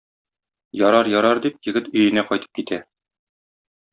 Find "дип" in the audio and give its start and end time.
1.43-1.59